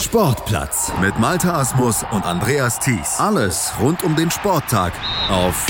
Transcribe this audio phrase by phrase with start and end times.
[0.00, 3.18] Sportplatz mit Malta Asmus und Andreas Thies.
[3.18, 4.92] Alles rund um den Sporttag
[5.28, 5.66] auf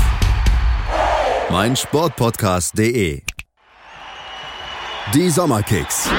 [1.50, 3.22] meinsportpodcast.de.
[5.14, 6.10] Die Sommerkicks.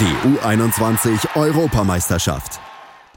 [0.00, 2.60] Die U21 Europameisterschaft.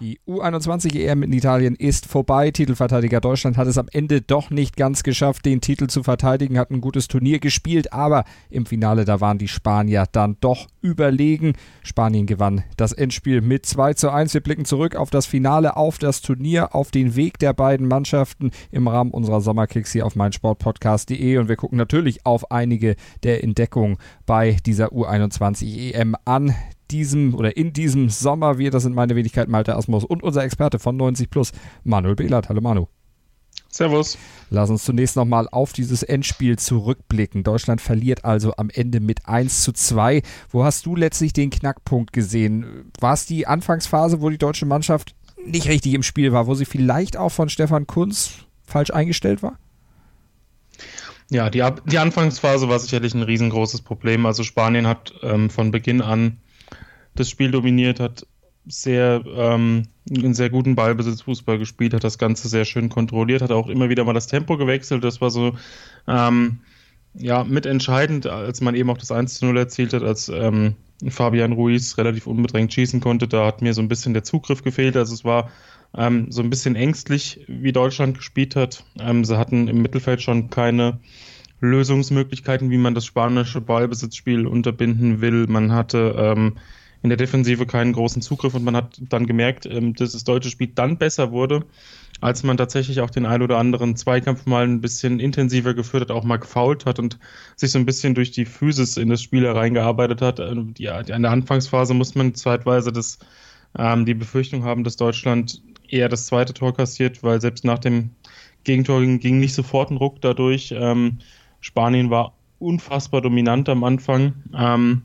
[0.02, 2.50] Die U21 EM in Italien ist vorbei.
[2.50, 6.72] Titelverteidiger Deutschland hat es am Ende doch nicht ganz geschafft, den Titel zu verteidigen, hat
[6.72, 11.54] ein gutes Turnier gespielt, aber im Finale, da waren die Spanier dann doch überlegen.
[11.84, 14.34] Spanien gewann das Endspiel mit 2 zu 1.
[14.34, 18.50] Wir blicken zurück auf das Finale, auf das Turnier, auf den Weg der beiden Mannschaften
[18.72, 23.98] im Rahmen unserer Sommerkicks hier auf meinsportpodcast.de und wir gucken natürlich auf einige der Entdeckungen
[24.26, 26.56] bei dieser U21 EM an
[26.92, 28.58] diesem oder in diesem Sommer.
[28.58, 31.52] Wir, das sind meine Wenigkeit Malte Asmus und unser Experte von 90 Plus,
[31.84, 32.50] Manuel Behlert.
[32.50, 32.88] Hallo Manu.
[33.70, 34.18] Servus.
[34.50, 37.44] Lass uns zunächst nochmal auf dieses Endspiel zurückblicken.
[37.44, 40.22] Deutschland verliert also am Ende mit 1 zu 2.
[40.50, 42.92] Wo hast du letztlich den Knackpunkt gesehen?
[43.00, 46.66] War es die Anfangsphase, wo die deutsche Mannschaft nicht richtig im Spiel war, wo sie
[46.66, 48.32] vielleicht auch von Stefan Kunz
[48.66, 49.58] falsch eingestellt war?
[51.30, 54.26] Ja, die, die Anfangsphase war sicherlich ein riesengroßes Problem.
[54.26, 56.38] Also Spanien hat ähm, von Beginn an
[57.16, 58.26] das Spiel dominiert, hat
[58.66, 63.52] sehr ähm, einen sehr guten Ballbesitz Fußball gespielt, hat das Ganze sehr schön kontrolliert, hat
[63.52, 65.04] auch immer wieder mal das Tempo gewechselt.
[65.04, 65.56] Das war so
[66.08, 66.60] ähm,
[67.14, 70.76] ja mitentscheidend, als man eben auch das 1 zu 0 erzielt hat, als ähm,
[71.10, 73.28] Fabian Ruiz relativ unbedrängt schießen konnte.
[73.28, 74.96] Da hat mir so ein bisschen der Zugriff gefehlt.
[74.96, 75.50] Also es war
[75.98, 78.86] ähm, so ein bisschen ängstlich, wie Deutschland gespielt hat.
[79.00, 81.00] Ähm, sie hatten im Mittelfeld schon keine
[81.60, 85.48] Lösungsmöglichkeiten, wie man das spanische Ballbesitzspiel unterbinden will.
[85.48, 86.58] Man hatte ähm,
[87.04, 90.50] in der Defensive keinen großen Zugriff und man hat dann gemerkt, ähm, dass das deutsche
[90.50, 91.66] Spiel dann besser wurde,
[92.20, 96.12] als man tatsächlich auch den ein oder anderen Zweikampf mal ein bisschen intensiver geführt hat,
[96.12, 97.18] auch mal gefault hat und
[97.56, 100.40] sich so ein bisschen durch die Physis in das Spiel hereingearbeitet hat.
[100.40, 103.18] Ähm, ja, in der Anfangsphase muss man zeitweise das,
[103.78, 108.12] ähm, die Befürchtung haben, dass Deutschland eher das zweite Tor kassiert, weil selbst nach dem
[108.64, 110.74] Gegentor ging nicht sofort ein Ruck dadurch.
[110.78, 111.18] Ähm,
[111.62, 114.34] Spanien war unfassbar dominant am Anfang.
[114.56, 115.02] Ähm,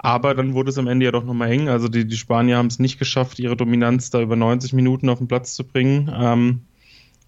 [0.00, 1.68] aber dann wurde es am Ende ja doch nochmal eng.
[1.68, 5.18] Also die, die Spanier haben es nicht geschafft, ihre Dominanz da über 90 Minuten auf
[5.18, 6.10] den Platz zu bringen.
[6.14, 6.62] Ähm,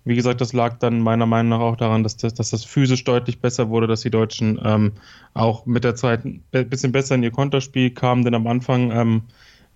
[0.04, 3.04] wie gesagt, das lag dann meiner Meinung nach auch daran, dass das, dass das physisch
[3.04, 4.92] deutlich besser wurde, dass die Deutschen ähm,
[5.34, 9.22] auch mit der Zeit ein bisschen besser in ihr Konterspiel kamen, denn am Anfang ähm,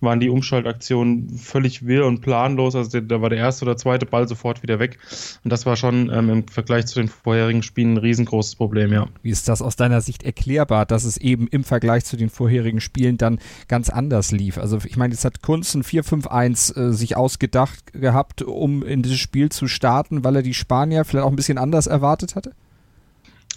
[0.01, 2.75] waren die Umschaltaktionen völlig wirr und planlos.
[2.75, 4.97] Also da war der erste oder zweite Ball sofort wieder weg.
[5.43, 9.07] Und das war schon ähm, im Vergleich zu den vorherigen Spielen ein riesengroßes Problem, ja.
[9.21, 12.81] Wie ist das aus deiner Sicht erklärbar, dass es eben im Vergleich zu den vorherigen
[12.81, 14.57] Spielen dann ganz anders lief?
[14.57, 19.19] Also ich meine, jetzt hat Kunz ein 4-5-1 äh, sich ausgedacht gehabt, um in dieses
[19.19, 22.51] Spiel zu starten, weil er die Spanier vielleicht auch ein bisschen anders erwartet hatte?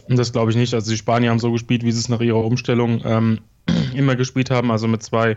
[0.09, 0.72] Das glaube ich nicht.
[0.72, 3.41] Also die Spanier haben so gespielt, wie sie es nach ihrer Umstellung ähm,
[3.94, 5.37] immer gespielt haben, also mit zwei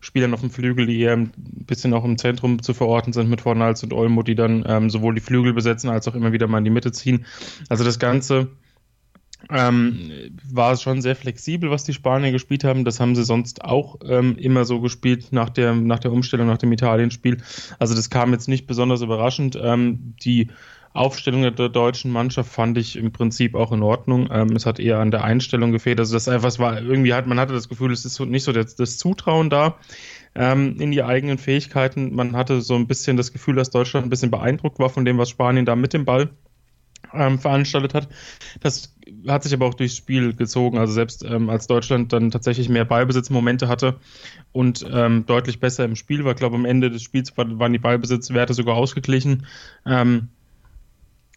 [0.00, 3.40] Spielern auf dem Flügel, die eher ein bisschen auch im Zentrum zu verorten sind mit
[3.40, 6.58] Fornals und Olmo, die dann ähm, sowohl die Flügel besetzen als auch immer wieder mal
[6.58, 7.24] in die Mitte ziehen.
[7.68, 8.48] Also das Ganze
[9.50, 10.10] ähm,
[10.50, 12.84] war schon sehr flexibel, was die Spanier gespielt haben.
[12.84, 16.58] Das haben sie sonst auch ähm, immer so gespielt nach der, nach der Umstellung, nach
[16.58, 17.38] dem Italienspiel.
[17.78, 19.58] Also das kam jetzt nicht besonders überraschend.
[19.60, 20.48] Ähm, die
[20.96, 24.28] Aufstellung der deutschen Mannschaft fand ich im Prinzip auch in Ordnung.
[24.32, 25.98] Ähm, es hat eher an der Einstellung gefehlt.
[25.98, 28.76] Also das einfach war irgendwie hat man hatte das Gefühl, es ist nicht so das,
[28.76, 29.76] das Zutrauen da
[30.34, 32.14] ähm, in die eigenen Fähigkeiten.
[32.14, 35.18] Man hatte so ein bisschen das Gefühl, dass Deutschland ein bisschen beeindruckt war von dem,
[35.18, 36.30] was Spanien da mit dem Ball
[37.12, 38.08] ähm, veranstaltet hat.
[38.60, 38.94] Das
[39.28, 40.78] hat sich aber auch durchs Spiel gezogen.
[40.78, 43.96] Also selbst ähm, als Deutschland dann tatsächlich mehr Ballbesitzmomente hatte
[44.52, 48.54] und ähm, deutlich besser im Spiel war, glaube am Ende des Spiels waren die Ballbesitzwerte
[48.54, 49.46] sogar ausgeglichen.
[49.86, 50.28] Ähm,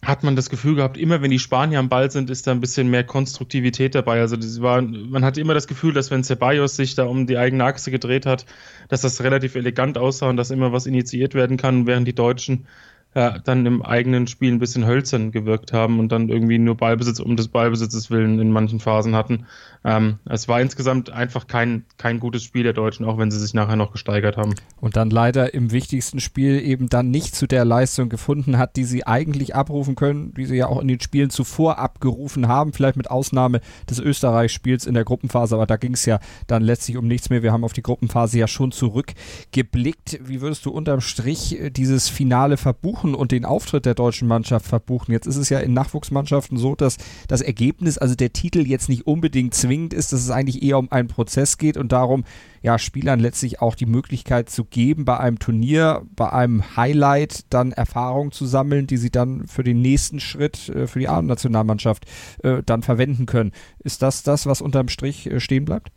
[0.02, 2.60] hat man das Gefühl gehabt, immer wenn die Spanier am Ball sind, ist da ein
[2.60, 4.20] bisschen mehr Konstruktivität dabei.
[4.20, 7.36] Also das war, man hatte immer das Gefühl, dass wenn Ceballos sich da um die
[7.36, 8.46] eigene Achse gedreht hat,
[8.88, 12.66] dass das relativ elegant aussah und dass immer was initiiert werden kann, während die Deutschen
[13.14, 17.18] ja, dann im eigenen Spiel ein bisschen hölzern gewirkt haben und dann irgendwie nur Ballbesitz
[17.18, 19.46] um des Ballbesitzes willen in manchen Phasen hatten.
[19.82, 23.52] Ähm, es war insgesamt einfach kein, kein gutes Spiel der Deutschen, auch wenn sie sich
[23.52, 24.54] nachher noch gesteigert haben.
[24.80, 28.84] Und dann leider im wichtigsten Spiel eben dann nicht zu der Leistung gefunden hat, die
[28.84, 32.96] sie eigentlich abrufen können, wie sie ja auch in den Spielen zuvor abgerufen haben, vielleicht
[32.96, 37.08] mit Ausnahme des Österreich-Spiels in der Gruppenphase, aber da ging es ja dann letztlich um
[37.08, 37.42] nichts mehr.
[37.42, 40.20] Wir haben auf die Gruppenphase ja schon zurückgeblickt.
[40.22, 42.99] Wie würdest du unterm Strich äh, dieses Finale verbuchen?
[43.00, 45.12] Verbuchen und den Auftritt der deutschen Mannschaft verbuchen.
[45.12, 46.98] Jetzt ist es ja in Nachwuchsmannschaften so, dass
[47.28, 50.90] das Ergebnis, also der Titel jetzt nicht unbedingt zwingend ist, dass es eigentlich eher um
[50.90, 52.24] einen Prozess geht und darum,
[52.62, 57.72] ja, Spielern letztlich auch die Möglichkeit zu geben, bei einem Turnier, bei einem Highlight dann
[57.72, 62.04] Erfahrungen zu sammeln, die sie dann für den nächsten Schritt äh, für die A-Nationalmannschaft
[62.42, 63.52] äh, dann verwenden können.
[63.78, 65.90] Ist das das, was unterm Strich äh, stehen bleibt?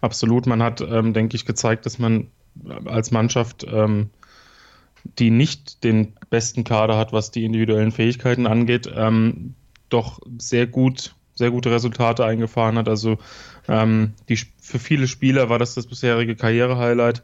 [0.00, 0.46] Absolut.
[0.46, 2.28] Man hat, ähm, denke ich, gezeigt, dass man
[2.84, 4.10] als Mannschaft, ähm,
[5.04, 9.54] die nicht den besten Kader hat, was die individuellen Fähigkeiten angeht, ähm,
[9.88, 12.88] doch sehr gut, sehr gute Resultate eingefahren hat.
[12.88, 13.18] Also
[13.68, 17.22] ähm, die, für viele Spieler war das das bisherige Karriere-Highlight.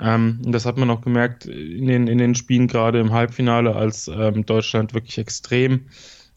[0.00, 4.08] Ähm, das hat man auch gemerkt in den, in den Spielen, gerade im Halbfinale, als
[4.08, 5.86] ähm, Deutschland wirklich extrem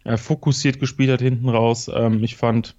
[0.03, 1.89] äh, fokussiert gespielt hat hinten raus.
[1.93, 2.75] Ähm, ich fand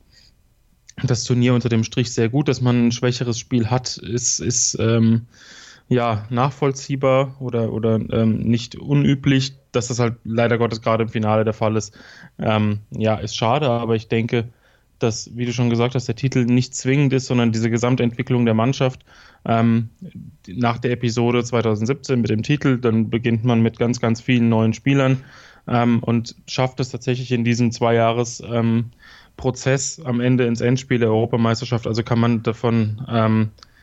[1.03, 4.77] das Turnier unter dem Strich sehr gut, dass man ein schwächeres Spiel hat, ist, ist
[4.79, 5.27] ähm,
[5.89, 9.55] ja nachvollziehbar oder, oder ähm, nicht unüblich.
[9.73, 11.99] Dass das halt leider Gottes gerade im Finale der Fall ist,
[12.39, 14.49] ähm, ja, ist schade, aber ich denke,
[14.99, 18.55] dass, wie du schon gesagt hast, der Titel nicht zwingend ist, sondern diese Gesamtentwicklung der
[18.55, 19.05] Mannschaft.
[19.45, 19.91] Ähm,
[20.47, 24.73] nach der Episode 2017 mit dem Titel, dann beginnt man mit ganz, ganz vielen neuen
[24.73, 25.23] Spielern
[25.69, 28.91] ähm, und schafft es tatsächlich in diesem Zweijahres ähm,
[30.05, 31.87] am Ende ins Endspiel der Europameisterschaft.
[31.87, 33.74] Also kann man davon, ähm, äh,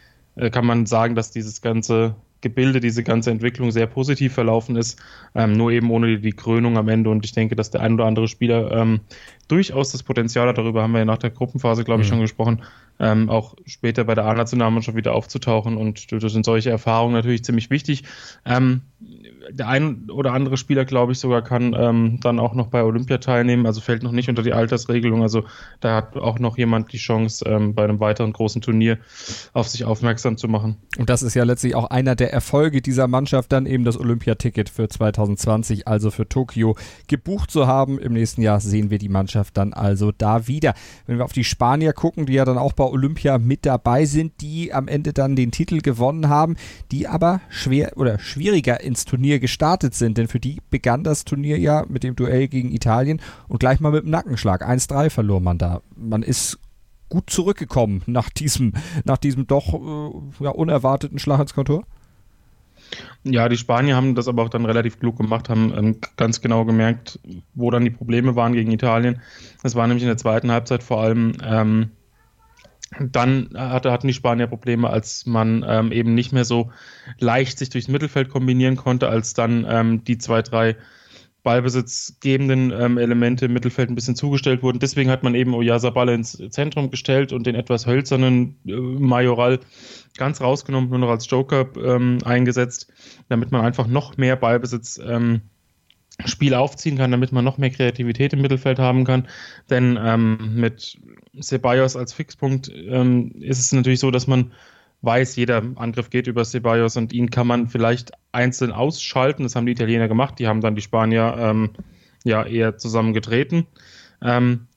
[0.51, 4.99] kann man sagen, dass dieses ganze Gebilde, diese ganze Entwicklung sehr positiv verlaufen ist,
[5.35, 7.09] ähm, nur eben ohne die, Krönung am Ende.
[7.09, 9.01] Und ich denke, dass der ein oder andere Spieler ähm,
[9.47, 12.13] durchaus das Potenzial hat, darüber haben wir ja nach der Gruppenphase, glaube ich, mhm.
[12.13, 12.61] schon gesprochen,
[12.99, 15.77] ähm, auch später bei der A-Nationalmannschaft wieder aufzutauchen.
[15.77, 18.03] Und das sind solche Erfahrungen natürlich ziemlich wichtig.
[19.49, 23.17] Der ein oder andere Spieler, glaube ich, sogar kann ähm, dann auch noch bei Olympia
[23.17, 25.21] teilnehmen, also fällt noch nicht unter die Altersregelung.
[25.21, 25.43] Also
[25.79, 28.99] da hat auch noch jemand die Chance, ähm, bei einem weiteren großen Turnier
[29.53, 30.77] auf sich aufmerksam zu machen.
[30.97, 34.69] Und das ist ja letztlich auch einer der Erfolge dieser Mannschaft, dann eben das Olympiaticket
[34.69, 36.75] für 2020, also für Tokio,
[37.07, 37.99] gebucht zu haben.
[37.99, 40.73] Im nächsten Jahr sehen wir die Mannschaft dann also da wieder.
[41.05, 44.41] Wenn wir auf die Spanier gucken, die ja dann auch bei Olympia mit dabei sind,
[44.41, 46.55] die am Ende dann den Titel gewonnen haben,
[46.91, 51.57] die aber schwer oder schwieriger ins Turnier gestartet sind, denn für die begann das Turnier
[51.57, 54.67] ja mit dem Duell gegen Italien und gleich mal mit dem Nackenschlag.
[54.67, 55.81] 1-3 verlor man da.
[55.95, 56.59] Man ist
[57.09, 58.73] gut zurückgekommen nach diesem,
[59.03, 61.85] nach diesem doch äh, ja, unerwarteten Schlag ins Kontor.
[63.23, 66.65] Ja, die Spanier haben das aber auch dann relativ klug gemacht, haben ähm, ganz genau
[66.65, 67.19] gemerkt,
[67.53, 69.21] wo dann die Probleme waren gegen Italien.
[69.61, 71.91] Das war nämlich in der zweiten Halbzeit vor allem ähm,
[72.99, 76.71] dann hatte, hatten die Spanier Probleme, als man ähm, eben nicht mehr so
[77.19, 80.75] leicht sich durchs Mittelfeld kombinieren konnte, als dann ähm, die zwei, drei
[81.43, 84.79] ballbesitzgebenden ähm, Elemente im Mittelfeld ein bisschen zugestellt wurden.
[84.79, 89.59] Deswegen hat man eben Oyasabal ins Zentrum gestellt und den etwas hölzernen äh, Majoral
[90.17, 92.91] ganz rausgenommen, nur noch als Joker ähm, eingesetzt,
[93.29, 95.41] damit man einfach noch mehr Ballbesitz ähm,
[96.25, 99.27] Spiel aufziehen kann, damit man noch mehr Kreativität im Mittelfeld haben kann.
[99.69, 100.99] Denn ähm, mit
[101.39, 104.51] Ceballos als Fixpunkt ähm, ist es natürlich so, dass man
[105.01, 109.43] weiß, jeder Angriff geht über Ceballos und ihn kann man vielleicht einzeln ausschalten.
[109.43, 110.39] Das haben die Italiener gemacht.
[110.39, 111.71] Die haben dann die Spanier ähm,
[112.23, 113.65] ja eher zusammengetreten.
[114.21, 114.67] Ähm,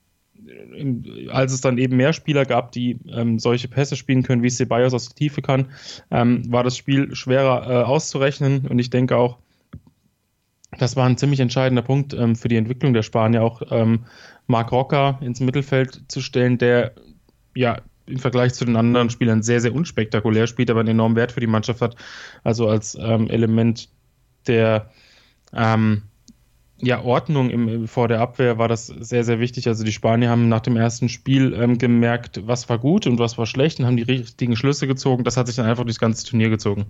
[1.30, 4.94] als es dann eben mehr Spieler gab, die ähm, solche Pässe spielen können, wie Ceballos
[4.94, 5.66] aus der Tiefe kann,
[6.10, 8.66] ähm, war das Spiel schwerer äh, auszurechnen.
[8.66, 9.38] Und ich denke auch,
[10.78, 13.62] das war ein ziemlich entscheidender Punkt ähm, für die Entwicklung der Spanier, auch
[14.46, 16.92] Marc Roca ins Mittelfeld zu stellen, der
[17.54, 21.32] ja im Vergleich zu den anderen Spielern sehr, sehr unspektakulär spielt, aber einen enormen Wert
[21.32, 21.96] für die Mannschaft hat.
[22.42, 23.88] Also als ähm, Element
[24.46, 24.90] der
[25.54, 26.02] ähm,
[26.78, 29.68] ja, Ordnung im, vor der Abwehr war das sehr, sehr wichtig.
[29.68, 33.38] Also die Spanier haben nach dem ersten Spiel ähm, gemerkt, was war gut und was
[33.38, 35.24] war schlecht und haben die richtigen Schlüsse gezogen.
[35.24, 36.86] Das hat sich dann einfach durchs ganze Turnier gezogen.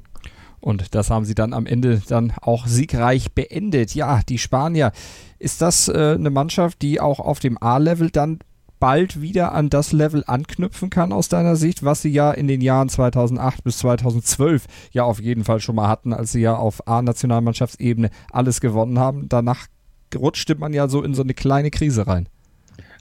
[0.61, 3.95] Und das haben sie dann am Ende dann auch siegreich beendet.
[3.95, 4.93] Ja, die Spanier.
[5.39, 8.39] Ist das äh, eine Mannschaft, die auch auf dem A-Level dann
[8.81, 12.61] bald wieder an das Level anknüpfen kann aus deiner Sicht, was sie ja in den
[12.61, 16.87] Jahren 2008 bis 2012 ja auf jeden Fall schon mal hatten, als sie ja auf
[16.87, 19.29] A-Nationalmannschaftsebene alles gewonnen haben.
[19.29, 19.69] Danach
[20.15, 22.29] rutschte man ja so in so eine kleine Krise rein.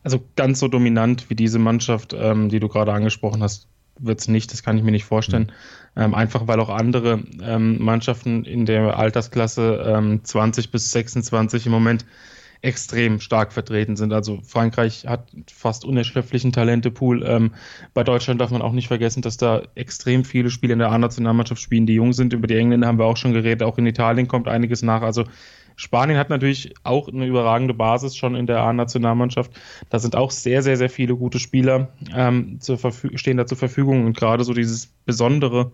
[0.04, 3.68] Also ganz so dominant wie diese Mannschaft, ähm, die du gerade angesprochen hast,
[4.00, 5.52] wird es nicht, das kann ich mir nicht vorstellen.
[5.96, 6.02] Mhm.
[6.02, 11.72] Ähm, einfach weil auch andere ähm, Mannschaften in der Altersklasse ähm, 20 bis 26 im
[11.72, 12.06] Moment
[12.64, 14.14] extrem stark vertreten sind.
[14.14, 17.22] Also Frankreich hat fast unerschöpflichen Talentepool.
[17.28, 17.52] Ähm,
[17.94, 21.62] bei Deutschland darf man auch nicht vergessen, dass da extrem viele Spieler in der A-Nationalmannschaft
[21.62, 22.32] spielen, die jung sind.
[22.32, 23.64] Über die Engländer haben wir auch schon geredet.
[23.64, 25.02] Auch in Italien kommt einiges nach.
[25.02, 25.26] Also
[25.76, 29.52] Spanien hat natürlich auch eine überragende Basis schon in der A-Nationalmannschaft.
[29.90, 32.60] Da sind auch sehr, sehr, sehr viele gute Spieler ähm,
[33.16, 35.72] stehen da zur Verfügung und gerade so dieses Besondere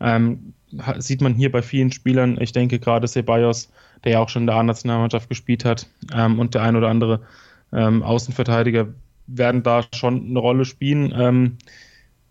[0.00, 0.54] ähm,
[0.98, 2.38] sieht man hier bei vielen Spielern.
[2.40, 3.70] Ich denke gerade Ceballos,
[4.04, 7.20] der ja auch schon in der A-Nationalmannschaft gespielt hat ähm, und der ein oder andere
[7.72, 8.88] ähm, Außenverteidiger
[9.26, 11.58] werden da schon eine Rolle spielen.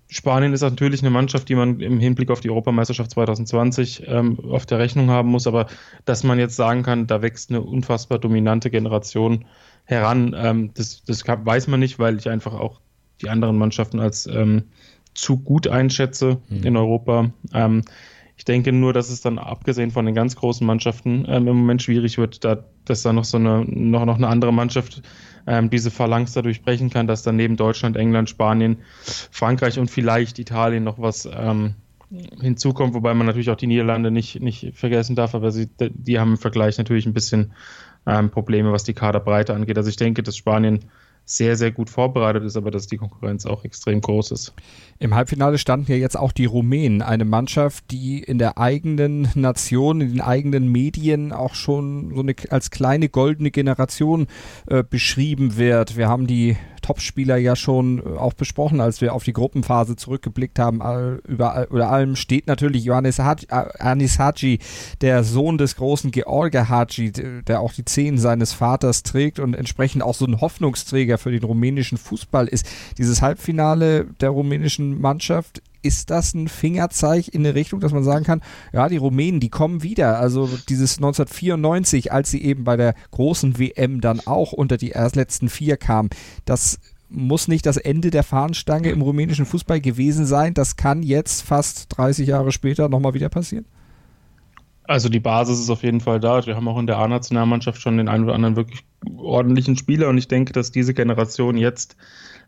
[0.10, 4.40] Ähm, Spanien ist natürlich eine Mannschaft, die man im Hinblick auf die Europameisterschaft 2020 ähm,
[4.52, 5.68] auf der Rechnung haben muss, aber
[6.06, 9.46] dass man jetzt sagen kann, da wächst eine unfassbar dominante Generation
[9.86, 12.80] heran, ähm, das, das kann, weiß man nicht, weil ich einfach auch
[13.22, 14.64] die anderen Mannschaften als ähm,
[15.14, 16.64] zu gut einschätze mhm.
[16.64, 17.32] in Europa.
[18.40, 21.82] Ich denke nur, dass es dann abgesehen von den ganz großen Mannschaften ähm, im Moment
[21.82, 25.02] schwierig wird, da, dass da noch so eine, noch, noch eine andere Mannschaft
[25.46, 28.78] ähm, diese Phalanx da durchbrechen kann, dass dann neben Deutschland, England, Spanien,
[29.30, 31.76] Frankreich und vielleicht Italien noch was ähm,
[32.40, 36.32] hinzukommt, wobei man natürlich auch die Niederlande nicht, nicht vergessen darf, aber sie, die haben
[36.32, 37.52] im Vergleich natürlich ein bisschen
[38.08, 39.78] ähm, Probleme, was die Kaderbreite angeht.
[39.78, 40.86] Also ich denke, dass Spanien
[41.30, 44.54] sehr, sehr gut vorbereitet ist, aber dass die Konkurrenz auch extrem groß ist.
[44.98, 50.02] Im Halbfinale standen ja jetzt auch die Rumänen, eine Mannschaft, die in der eigenen Nation,
[50.02, 54.26] in den eigenen Medien auch schon so eine, als kleine goldene Generation
[54.66, 55.98] äh, beschrieben wird.
[55.98, 60.60] Wir haben die Topspieler ja schon äh, auch besprochen, als wir auf die Gruppenphase zurückgeblickt
[60.60, 60.80] haben.
[61.28, 64.60] Über, über allem steht natürlich Johannes Haji, äh, Haji,
[65.02, 67.12] der Sohn des großen George Haji,
[67.48, 71.44] der auch die Zehen seines Vaters trägt und entsprechend auch so ein Hoffnungsträger für den
[71.44, 72.68] rumänischen Fußball ist.
[72.98, 78.26] Dieses Halbfinale der rumänischen Mannschaft ist das ein Fingerzeichen in eine Richtung, dass man sagen
[78.26, 78.42] kann,
[78.74, 80.20] ja, die Rumänen, die kommen wieder.
[80.20, 85.50] Also dieses 1994, als sie eben bei der großen WM dann auch unter die letzten
[85.50, 86.10] vier kamen,
[86.46, 90.54] das muss nicht das Ende der Fahnenstange im rumänischen Fußball gewesen sein.
[90.54, 93.66] Das kann jetzt fast 30 Jahre später nochmal wieder passieren.
[94.84, 96.46] Also die Basis ist auf jeden Fall da.
[96.46, 98.84] Wir haben auch in der A-Nationalmannschaft schon den einen oder anderen wirklich
[99.18, 101.96] ordentlichen Spieler und ich denke, dass diese Generation jetzt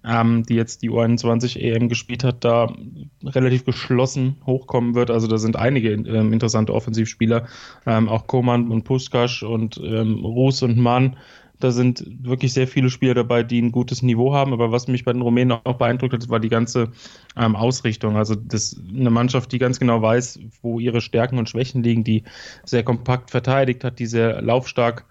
[0.03, 2.73] ähm, die jetzt die U21 EM gespielt hat, da
[3.23, 5.11] relativ geschlossen hochkommen wird.
[5.11, 7.47] Also da sind einige ähm, interessante Offensivspieler,
[7.85, 11.17] ähm, auch Koman und Puskasch und ähm, Ruß und Mann.
[11.59, 14.51] Da sind wirklich sehr viele Spieler dabei, die ein gutes Niveau haben.
[14.51, 16.91] Aber was mich bei den Rumänen auch beeindruckt hat, war die ganze
[17.37, 18.17] ähm, Ausrichtung.
[18.17, 22.23] Also das eine Mannschaft, die ganz genau weiß, wo ihre Stärken und Schwächen liegen, die
[22.65, 25.05] sehr kompakt verteidigt hat, die sehr laufstark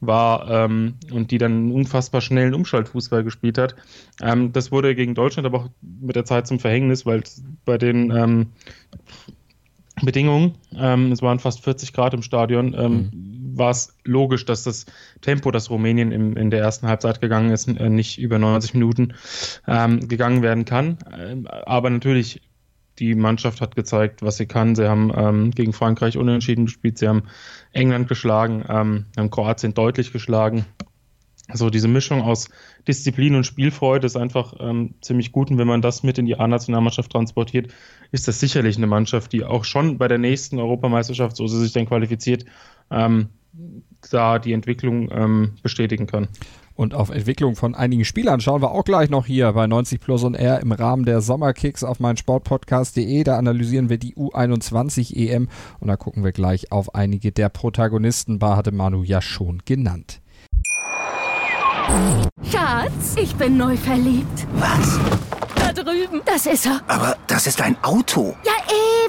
[0.00, 3.74] war ähm, und die dann einen unfassbar schnellen Umschaltfußball gespielt hat.
[4.22, 7.22] Ähm, das wurde gegen Deutschland aber auch mit der Zeit zum Verhängnis, weil
[7.64, 8.46] bei den ähm,
[10.02, 13.58] Bedingungen, ähm, es waren fast 40 Grad im Stadion, ähm, mhm.
[13.58, 14.86] war es logisch, dass das
[15.20, 19.14] Tempo, das Rumänien im, in der ersten Halbzeit gegangen ist, äh, nicht über 90 Minuten
[19.68, 20.98] ähm, gegangen werden kann.
[21.64, 22.42] aber natürlich
[22.98, 24.74] die Mannschaft hat gezeigt, was sie kann.
[24.74, 27.24] Sie haben ähm, gegen Frankreich unentschieden gespielt, sie haben
[27.72, 30.64] England geschlagen, ähm, haben Kroatien deutlich geschlagen.
[31.46, 32.48] Also diese Mischung aus
[32.88, 35.50] Disziplin und Spielfreude ist einfach ähm, ziemlich gut.
[35.50, 37.72] Und wenn man das mit in die A-Nationalmannschaft transportiert,
[38.12, 41.72] ist das sicherlich eine Mannschaft, die auch schon bei der nächsten Europameisterschaft, so sie sich
[41.72, 42.46] dann qualifiziert,
[42.90, 43.28] ähm,
[44.10, 46.28] da die Entwicklung ähm, bestätigen kann.
[46.76, 50.24] Und auf Entwicklung von einigen Spielern schauen wir auch gleich noch hier bei 90 Plus
[50.24, 53.22] und R im Rahmen der Sommerkicks auf mein Sportpodcast.de.
[53.22, 58.38] Da analysieren wir die U21 EM und da gucken wir gleich auf einige der Protagonisten.
[58.40, 60.20] Bar hatte Manu ja schon genannt.
[62.42, 64.46] Schatz, ich bin neu verliebt.
[64.54, 64.98] Was?
[65.54, 66.22] Da drüben.
[66.24, 66.80] Das ist er.
[66.88, 68.34] Aber das ist ein Auto.
[68.44, 68.53] Ja,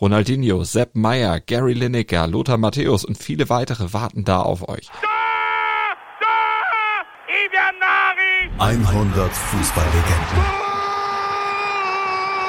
[0.00, 4.88] Ronaldinho, Sepp Meyer, Gary Lineker, Lothar Matthäus und viele weitere warten da auf euch.
[8.58, 10.68] 100 Fußballlegenden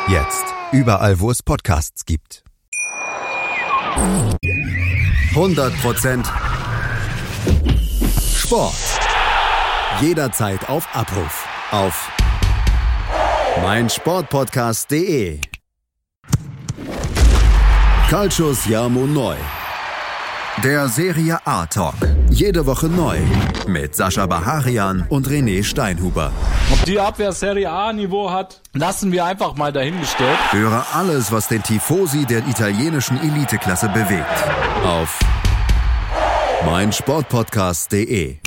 [0.08, 0.46] Jetzt.
[0.72, 2.44] Überall, wo es Podcasts gibt.
[5.36, 6.25] 100%
[8.36, 8.74] Sport.
[10.01, 11.48] Jederzeit auf Abruf.
[11.72, 12.10] Auf
[13.62, 15.41] meinsportpodcast.de.
[18.10, 19.36] Calcius Jamo Neu.
[20.63, 21.94] Der Serie A Talk.
[22.32, 23.20] Jede Woche neu.
[23.68, 26.32] Mit Sascha Baharian und René Steinhuber.
[26.74, 30.39] Ob die Abwehr Serie A Niveau hat, lassen wir einfach mal dahingestellt.
[30.50, 34.44] Höre alles, was den Tifosi der italienischen Eliteklasse bewegt.
[34.84, 35.20] Auf
[36.66, 38.39] meinsportpodcast.de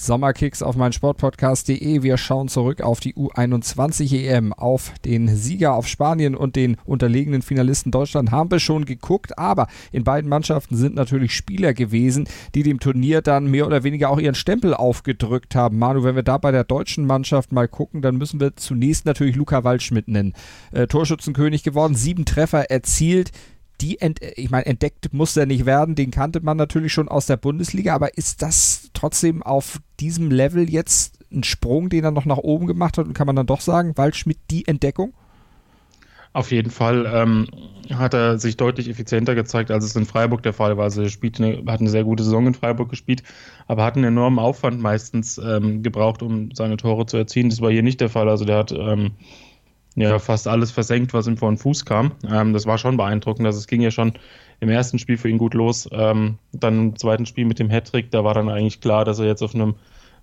[0.00, 2.02] Sommerkicks auf mein Sportpodcast.de.
[2.04, 7.42] Wir schauen zurück auf die U21 EM, auf den Sieger auf Spanien und den unterlegenen
[7.42, 12.62] Finalisten Deutschland haben wir schon geguckt, aber in beiden Mannschaften sind natürlich Spieler gewesen, die
[12.62, 15.78] dem Turnier dann mehr oder weniger auch ihren Stempel aufgedrückt haben.
[15.78, 19.34] Manu, wenn wir da bei der deutschen Mannschaft mal gucken, dann müssen wir zunächst natürlich
[19.34, 20.32] Luca Waldschmidt nennen.
[20.70, 23.32] Äh, Torschützenkönig geworden, sieben Treffer erzielt
[23.80, 27.26] die, ent ich meine, entdeckt muss er nicht werden, den kannte man natürlich schon aus
[27.26, 32.24] der Bundesliga, aber ist das trotzdem auf diesem Level jetzt ein Sprung, den er noch
[32.24, 35.12] nach oben gemacht hat und kann man dann doch sagen, Waldschmidt die Entdeckung?
[36.34, 37.48] Auf jeden Fall ähm,
[37.94, 40.84] hat er sich deutlich effizienter gezeigt, als es in Freiburg der Fall war.
[40.84, 43.22] Also er spielt eine, hat eine sehr gute Saison in Freiburg gespielt,
[43.66, 47.48] aber hat einen enormen Aufwand meistens ähm, gebraucht, um seine Tore zu erzielen.
[47.48, 48.28] Das war hier nicht der Fall.
[48.28, 49.12] Also der hat ähm,
[50.00, 52.12] ja fast alles versenkt, was ihm vor den Fuß kam.
[52.30, 53.46] Ähm, das war schon beeindruckend.
[53.46, 54.12] Also es ging ja schon
[54.60, 55.88] im ersten Spiel für ihn gut los.
[55.92, 59.26] Ähm, dann im zweiten Spiel mit dem Hattrick, da war dann eigentlich klar, dass er
[59.26, 59.74] jetzt auf einem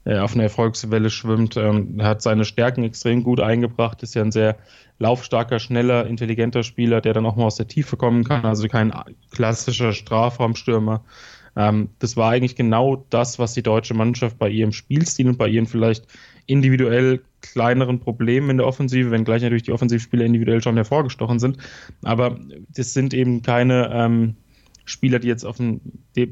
[0.05, 1.57] äh, auf einer Erfolgswelle schwimmt.
[1.57, 4.57] Ähm, hat seine Stärken extrem gut eingebracht, ist ja ein sehr
[4.99, 8.93] laufstarker, schneller, intelligenter Spieler, der dann auch mal aus der Tiefe kommen kann, also kein
[9.31, 11.03] klassischer Strafraumstürmer.
[11.55, 15.47] Ähm, das war eigentlich genau das, was die deutsche Mannschaft bei ihrem Spielstil und bei
[15.47, 16.05] ihren vielleicht
[16.45, 21.57] individuell kleineren Problemen in der Offensive, wenngleich natürlich die Offensivspieler individuell schon hervorgestochen sind.
[22.03, 24.35] Aber das sind eben keine ähm,
[24.85, 25.81] Spieler, die jetzt auf dem,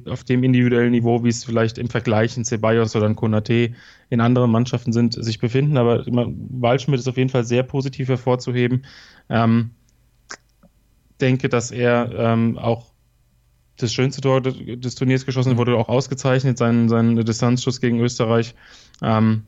[0.07, 3.73] auf dem individuellen Niveau, wie es vielleicht im Vergleich in Ceballos oder in Konate
[4.09, 5.77] in anderen Mannschaften sind, sich befinden.
[5.77, 8.85] Aber Waldschmidt ist auf jeden Fall sehr positiv hervorzuheben.
[9.29, 9.71] Ähm,
[11.19, 12.93] denke, dass er ähm, auch
[13.77, 18.53] das schönste Tor des Turniers geschossen wurde, auch ausgezeichnet, sein, sein Distanzschuss gegen Österreich.
[19.01, 19.43] Ähm,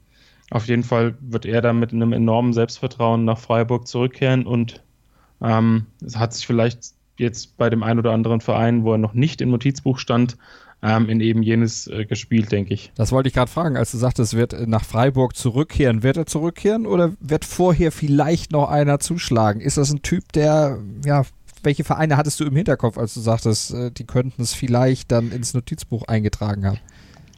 [0.52, 4.84] auf jeden Fall wird er da mit einem enormen Selbstvertrauen nach Freiburg zurückkehren und
[5.42, 9.14] ähm, es hat sich vielleicht jetzt bei dem einen oder anderen Verein, wo er noch
[9.14, 10.38] nicht im Notizbuch stand,
[10.84, 12.92] ähm, in eben jenes äh, gespielt, denke ich.
[12.96, 16.04] Das wollte ich gerade fragen, als du sagtest, wird nach Freiburg zurückkehren.
[16.04, 19.62] Wird er zurückkehren oder wird vorher vielleicht noch einer zuschlagen?
[19.62, 21.24] Ist das ein Typ, der, ja,
[21.64, 25.32] welche Vereine hattest du im Hinterkopf, als du sagtest, äh, die könnten es vielleicht dann
[25.32, 26.80] ins Notizbuch eingetragen haben?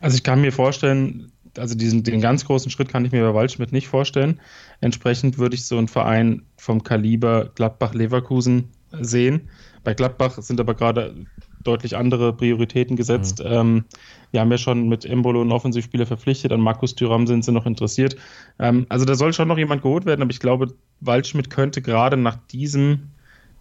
[0.02, 3.34] Also ich kann mir vorstellen, also diesen, den ganz großen Schritt kann ich mir bei
[3.34, 4.40] Waldschmidt nicht vorstellen.
[4.82, 8.70] Entsprechend würde ich so einen Verein vom Kaliber Gladbach-Leverkusen
[9.02, 9.50] sehen.
[9.84, 11.16] Bei Gladbach sind aber gerade
[11.64, 13.40] deutlich andere Prioritäten gesetzt.
[13.40, 13.52] Mhm.
[13.52, 13.86] Ähm,
[14.32, 17.66] wir haben ja schon mit Embolo einen Offensivspieler verpflichtet, an Markus Thüram sind sie noch
[17.66, 18.16] interessiert.
[18.60, 22.18] Ähm, also da soll schon noch jemand geholt werden, aber ich glaube, Waldschmidt könnte gerade
[22.18, 23.10] nach diesem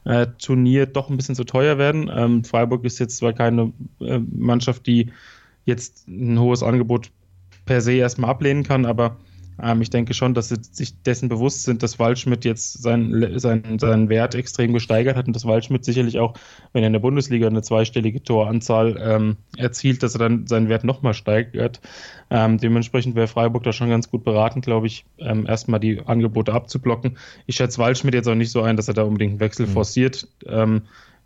[0.04, 2.10] äh, Turnier doch ein bisschen zu teuer werden.
[2.14, 5.10] Ähm, Freiburg ist jetzt zwar keine äh, Mannschaft, die
[5.64, 7.10] jetzt ein hohes Angebot
[7.66, 9.16] per se erstmal ablehnen kann, aber
[9.62, 13.78] ähm, ich denke schon, dass sie sich dessen bewusst sind, dass Waldschmidt jetzt seinen, seinen,
[13.78, 16.34] seinen Wert extrem gesteigert hat und dass Waldschmidt sicherlich auch,
[16.72, 20.84] wenn er in der Bundesliga eine zweistellige Toranzahl ähm, erzielt, dass er dann seinen Wert
[20.84, 21.80] nochmal steigert.
[22.30, 26.52] Ähm, dementsprechend wäre Freiburg da schon ganz gut beraten, glaube ich, ähm, erstmal die Angebote
[26.52, 27.16] abzublocken.
[27.46, 29.72] Ich schätze Waldschmidt jetzt auch nicht so ein, dass er da unbedingt einen Wechsel mhm.
[29.72, 30.28] forciert.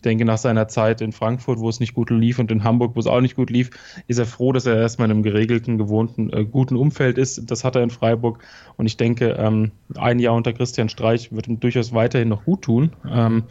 [0.04, 3.00] Denke, nach seiner Zeit in Frankfurt, wo es nicht gut lief, und in Hamburg, wo
[3.00, 3.70] es auch nicht gut lief,
[4.06, 7.50] ist er froh, dass er erstmal in einem geregelten, gewohnten, äh, guten Umfeld ist.
[7.50, 8.42] Das hat er in Freiburg.
[8.76, 12.62] Und ich denke, ähm, ein Jahr unter Christian Streich wird ihm durchaus weiterhin noch gut
[12.62, 12.92] tun.
[13.08, 13.44] Ähm,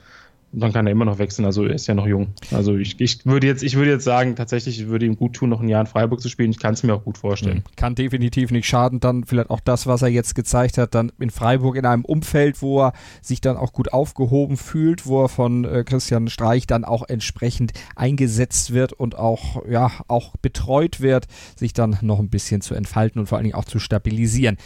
[0.52, 1.46] dann kann er immer noch wechseln.
[1.46, 2.30] Also er ist ja noch jung.
[2.52, 5.62] Also ich, ich würde jetzt, ich würde jetzt sagen, tatsächlich würde ihm gut tun, noch
[5.62, 6.52] ein Jahr in Freiburg zu spielen.
[6.52, 7.58] Ich kann es mir auch gut vorstellen.
[7.58, 7.76] Mhm.
[7.76, 9.00] Kann definitiv nicht schaden.
[9.00, 12.62] Dann vielleicht auch das, was er jetzt gezeigt hat, dann in Freiburg in einem Umfeld,
[12.62, 16.84] wo er sich dann auch gut aufgehoben fühlt, wo er von äh, Christian Streich dann
[16.84, 22.62] auch entsprechend eingesetzt wird und auch, ja, auch betreut wird, sich dann noch ein bisschen
[22.62, 24.58] zu entfalten und vor allen Dingen auch zu stabilisieren.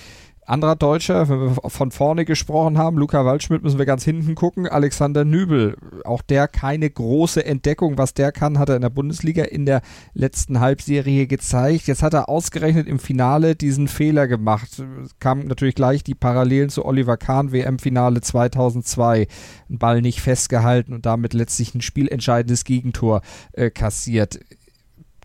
[0.46, 4.68] Anderer Deutscher, wenn wir von vorne gesprochen haben, Luca Waldschmidt müssen wir ganz hinten gucken,
[4.68, 9.44] Alexander Nübel, auch der keine große Entdeckung, was der kann, hat er in der Bundesliga
[9.44, 9.82] in der
[10.14, 11.88] letzten Halbserie gezeigt.
[11.88, 14.82] Jetzt hat er ausgerechnet im Finale diesen Fehler gemacht.
[15.04, 19.28] Es kamen natürlich gleich die Parallelen zu Oliver Kahn, WM-Finale 2002.
[19.70, 23.22] Ein Ball nicht festgehalten und damit letztlich ein spielentscheidendes Gegentor
[23.54, 24.40] äh, kassiert.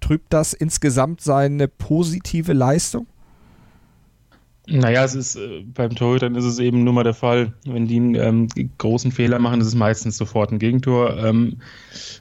[0.01, 3.07] Trübt das insgesamt seine positive Leistung?
[4.71, 7.97] Naja, es ist äh, beim Torhütern ist es eben nur mal der Fall, wenn die
[7.97, 11.17] einen ähm, großen Fehler machen, ist es meistens sofort ein Gegentor.
[11.17, 11.63] Ähm,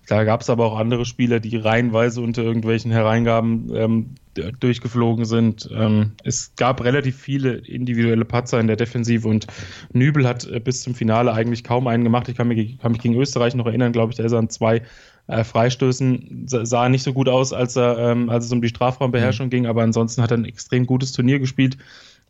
[0.08, 4.16] da gab es aber auch andere Spieler, die reihenweise unter irgendwelchen Hereingaben ähm,
[4.62, 5.70] durchgeflogen sind.
[5.74, 9.48] Ähm, es gab relativ viele individuelle Patzer in der Defensive und
[9.92, 12.30] Nübel hat äh, bis zum Finale eigentlich kaum einen gemacht.
[12.30, 14.50] Ich kann mich, kann mich gegen Österreich noch erinnern, glaube ich, da ist er an
[14.50, 14.84] zwei
[15.28, 19.48] äh, Freistößen sah nicht so gut aus, als er, ähm, als es um die Strafraumbeherrschung
[19.48, 19.52] mhm.
[19.52, 21.78] ging, aber ansonsten hat er ein extrem gutes Turnier gespielt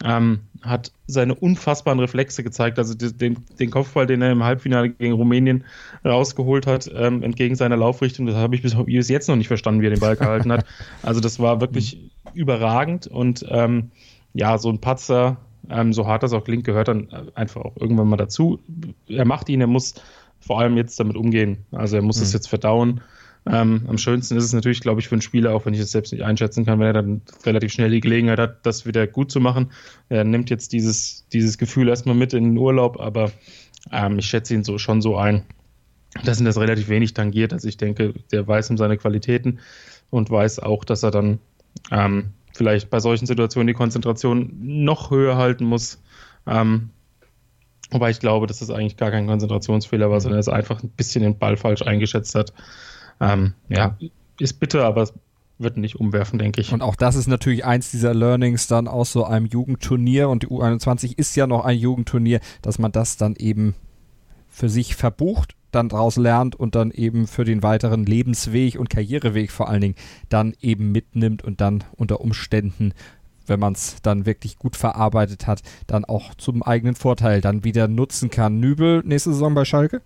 [0.04, 2.78] ähm, hat seine unfassbaren Reflexe gezeigt.
[2.78, 5.64] Also den, den, Kopfball, den er im Halbfinale gegen Rumänien
[6.06, 9.82] rausgeholt hat, ähm, entgegen seiner Laufrichtung, das habe ich bis, bis, jetzt noch nicht verstanden,
[9.82, 10.66] wie er den Ball gehalten hat.
[11.04, 13.92] Also das war wirklich überragend und ähm,
[14.34, 15.38] ja, so ein Patzer,
[15.70, 18.60] ähm, so hart das auch klingt, gehört dann einfach auch irgendwann mal dazu.
[19.08, 19.96] Er macht ihn, er muss
[20.40, 21.66] vor allem jetzt damit umgehen.
[21.72, 22.38] Also er muss es mhm.
[22.38, 23.02] jetzt verdauen.
[23.50, 25.92] Ähm, am schönsten ist es natürlich, glaube ich, für einen Spieler, auch wenn ich es
[25.92, 29.32] selbst nicht einschätzen kann, wenn er dann relativ schnell die Gelegenheit hat, das wieder gut
[29.32, 29.72] zu machen.
[30.10, 33.32] Er nimmt jetzt dieses, dieses Gefühl erstmal mit in den Urlaub, aber
[33.92, 35.44] ähm, ich schätze ihn so schon so ein,
[36.26, 37.54] dass ihn das relativ wenig tangiert.
[37.54, 39.60] Also ich denke, der weiß um seine Qualitäten
[40.10, 41.40] und weiß auch, dass er dann
[41.92, 46.02] ähm, vielleicht bei solchen Situationen die Konzentration noch höher halten muss.
[46.46, 46.90] Ähm,
[47.90, 51.24] Wobei ich glaube, dass das eigentlich gar kein Konzentrationsfehler war, sondern er einfach ein bisschen
[51.24, 52.52] den Ball falsch eingeschätzt hat.
[53.20, 53.98] Ähm, ja,
[54.40, 55.14] ist bitter, aber es
[55.60, 56.72] wird nicht umwerfen, denke ich.
[56.72, 60.48] Und auch das ist natürlich eins dieser Learnings dann aus so einem Jugendturnier und die
[60.48, 63.76] U21 ist ja noch ein Jugendturnier, dass man das dann eben
[64.50, 69.52] für sich verbucht, dann daraus lernt und dann eben für den weiteren Lebensweg und Karriereweg
[69.52, 69.96] vor allen Dingen
[70.30, 72.94] dann eben mitnimmt und dann unter Umständen
[73.48, 77.88] wenn man es dann wirklich gut verarbeitet hat, dann auch zum eigenen Vorteil dann wieder
[77.88, 78.60] nutzen kann.
[78.60, 80.02] Nübel nächste Saison bei Schalke?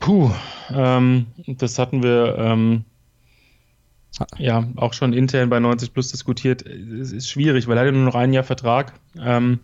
[0.00, 0.30] Puh,
[0.72, 2.84] ähm, das hatten wir ähm,
[4.38, 6.66] ja auch schon intern bei 90 Plus diskutiert.
[6.66, 8.94] Es ist schwierig, weil er hat ja nur noch ein Jahr Vertrag.
[9.20, 9.60] Ähm,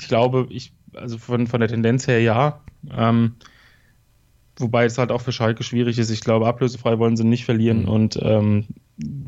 [0.00, 2.60] ich glaube, ich, also von, von der Tendenz her ja.
[2.90, 3.34] Ähm,
[4.56, 6.10] wobei es halt auch für Schalke schwierig ist.
[6.10, 7.88] Ich glaube, ablösefrei wollen sie nicht verlieren mhm.
[7.88, 8.66] und ähm,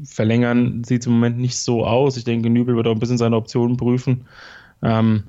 [0.05, 2.17] verlängern sieht es im Moment nicht so aus.
[2.17, 4.27] Ich denke, Nübel wird auch ein bisschen seine Optionen prüfen.
[4.83, 5.25] Ähm,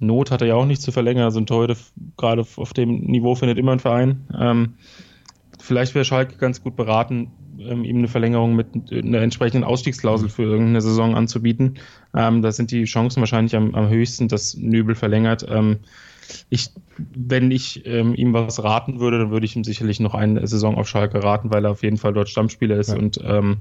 [0.00, 1.24] Not hat er ja auch nicht zu verlängern.
[1.24, 1.76] Also ein Torhüter
[2.16, 4.26] gerade auf dem Niveau findet immer ein Verein.
[4.38, 4.74] Ähm,
[5.58, 10.44] vielleicht wäre Schalke ganz gut beraten, ähm, ihm eine Verlängerung mit einer entsprechenden Ausstiegsklausel für
[10.44, 11.78] irgendeine Saison anzubieten.
[12.14, 15.46] Ähm, da sind die Chancen wahrscheinlich am, am höchsten, dass Nübel verlängert.
[15.48, 15.78] Ähm,
[16.50, 20.46] ich, wenn ich ähm, ihm was raten würde, dann würde ich ihm sicherlich noch eine
[20.46, 22.96] Saison auf Schalke raten, weil er auf jeden Fall dort Stammspieler ist ja.
[22.96, 23.58] und ähm,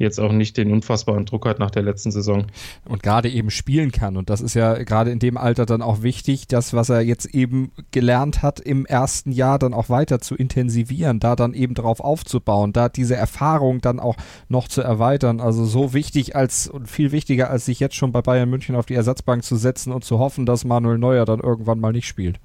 [0.00, 2.46] jetzt auch nicht den unfassbaren Druck hat nach der letzten Saison.
[2.88, 4.16] Und gerade eben spielen kann.
[4.16, 7.26] Und das ist ja gerade in dem Alter dann auch wichtig, das, was er jetzt
[7.26, 12.00] eben gelernt hat im ersten Jahr, dann auch weiter zu intensivieren, da dann eben drauf
[12.00, 14.16] aufzubauen, da diese Erfahrung dann auch
[14.48, 15.40] noch zu erweitern.
[15.40, 18.86] Also so wichtig als und viel wichtiger, als sich jetzt schon bei Bayern München auf
[18.86, 22.40] die Ersatzbank zu setzen und zu hoffen, dass Manuel Neuer dann irgendwann mal nicht spielt.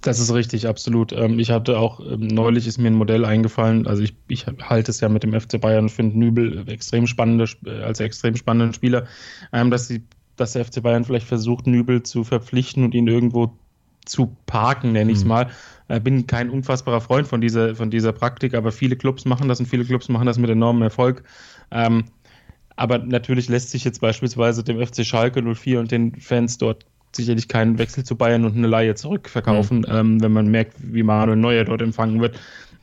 [0.00, 1.12] Das ist richtig, absolut.
[1.12, 4.90] Ähm, ich hatte auch, ähm, neulich ist mir ein Modell eingefallen, also ich, ich halte
[4.92, 8.74] es ja mit dem FC Bayern und finde Nübel extrem spannende, äh, als extrem spannenden
[8.74, 9.06] Spieler,
[9.52, 10.02] ähm, dass, die,
[10.36, 13.58] dass der FC Bayern vielleicht versucht, Nübel zu verpflichten und ihn irgendwo
[14.04, 15.28] zu parken, nenne ich es mhm.
[15.28, 15.50] mal.
[15.88, 19.60] Ich bin kein unfassbarer Freund von dieser, von dieser Praktik, aber viele Clubs machen das
[19.60, 21.24] und viele Clubs machen das mit enormem Erfolg.
[21.68, 27.48] aber natürlich lässt sich jetzt beispielsweise dem FC Schalke 04 und den Fans dort sicherlich
[27.48, 29.86] keinen Wechsel zu Bayern und eine Laie zurückverkaufen, mhm.
[29.88, 32.38] ähm, wenn man merkt, wie Manuel Neuer dort empfangen wird.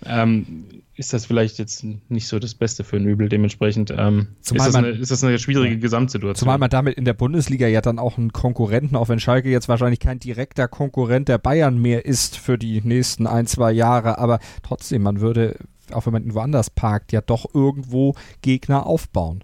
[0.05, 0.65] Ähm,
[0.97, 3.27] ist das vielleicht jetzt nicht so das Beste für Nübel.
[3.27, 5.77] Dementsprechend ähm, ist, das eine, ist, das eine, schwierige.
[5.77, 6.35] Gesamtsituation.
[6.35, 9.67] Zumal man damit in der Bundesliga ja dann auch einen Konkurrenten, auch wenn Schalke jetzt
[9.67, 14.39] wahrscheinlich kein direkter Konkurrent der Bayern mehr ist für die nächsten ein, zwei Jahre, aber
[14.63, 15.57] trotzdem, man würde,
[15.91, 19.43] auch wenn man ihn woanders parkt, ja doch irgendwo Gegner aufbauen.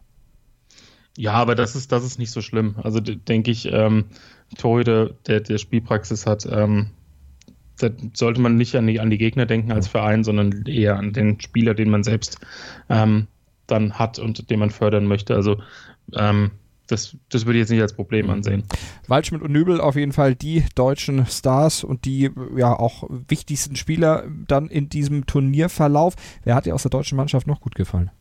[1.18, 2.76] Ja, aber das ist, das ist nicht so schlimm.
[2.82, 4.06] Also denke ich, ähm,
[4.58, 6.92] Torhüter, der, der Spielpraxis hat, ähm,
[7.78, 11.14] da sollte man nicht an die, an die Gegner denken als Verein, sondern eher an
[11.14, 12.40] den Spieler, den man selbst
[12.90, 13.28] ähm,
[13.68, 15.36] dann hat und den man fördern möchte.
[15.36, 15.62] Also
[16.14, 16.52] ähm,
[16.88, 18.34] das, das würde ich jetzt nicht als Problem mhm.
[18.34, 18.64] ansehen.
[19.08, 24.26] Waldschmidt und Nübel auf jeden Fall die deutschen Stars und die ja auch wichtigsten Spieler
[24.48, 26.16] dann in diesem Turnierverlauf.
[26.44, 28.12] Wer hat dir aus der deutschen Mannschaft noch gut gefallen?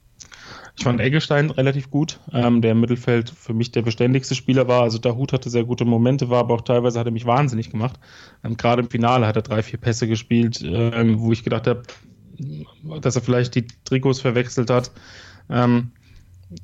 [0.80, 4.80] Ich fand Eggestein relativ gut, ähm, der im Mittelfeld für mich der beständigste Spieler war.
[4.80, 7.68] Also der Hut hatte sehr gute Momente, war aber auch teilweise hat er mich wahnsinnig
[7.68, 8.00] gemacht.
[8.42, 11.82] Ähm, Gerade im Finale hat er drei, vier Pässe gespielt, ähm, wo ich gedacht habe,
[13.02, 14.90] dass er vielleicht die Trikots verwechselt hat.
[15.50, 15.90] Ähm,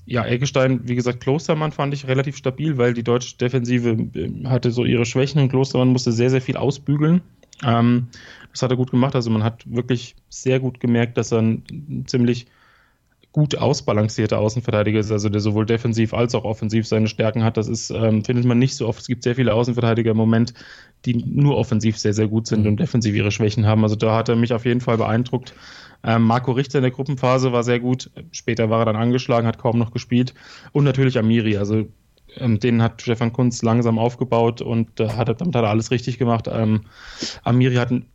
[0.07, 4.71] ja, Eggestein, wie gesagt, Klostermann fand ich relativ stabil, weil die deutsche Defensive äh, hatte
[4.71, 7.21] so ihre Schwächen und Klostermann musste sehr, sehr viel ausbügeln.
[7.63, 8.07] Ähm,
[8.51, 9.15] das hat er gut gemacht.
[9.15, 12.47] Also man hat wirklich sehr gut gemerkt, dass er ein ziemlich
[13.37, 17.59] gut ausbalancierter Außenverteidiger ist, also der sowohl defensiv als auch offensiv seine Stärken hat.
[17.59, 18.99] Das ist, ähm, findet man nicht so oft.
[18.99, 20.55] Es gibt sehr viele Außenverteidiger im Moment,
[21.05, 22.69] die nur offensiv sehr, sehr gut sind mhm.
[22.69, 23.83] und defensiv ihre Schwächen haben.
[23.83, 25.53] Also da hat er mich auf jeden Fall beeindruckt.
[26.03, 28.11] Ähm, Marco Richter in der Gruppenphase war sehr gut.
[28.33, 30.33] Später war er dann angeschlagen, hat kaum noch gespielt.
[30.73, 31.59] Und natürlich Amiri.
[31.59, 31.85] Also
[32.37, 36.17] ähm, den hat Stefan Kunz langsam aufgebaut und äh, hat, damit hat er alles richtig
[36.17, 36.49] gemacht.
[36.51, 36.87] Ähm,
[37.45, 38.07] Amiri hat ein